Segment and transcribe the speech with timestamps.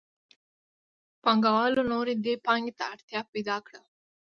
[1.23, 3.87] پانګوالو نوره دې پانګې ته اړتیا پیدا کړې ده